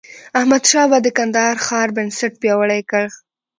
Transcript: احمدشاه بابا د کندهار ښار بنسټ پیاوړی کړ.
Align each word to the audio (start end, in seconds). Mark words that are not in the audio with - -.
احمدشاه 0.39 0.87
بابا 0.91 1.03
د 1.03 1.07
کندهار 1.17 1.55
ښار 1.65 1.87
بنسټ 1.95 2.31
پیاوړی 2.41 2.81
کړ. 2.91 3.05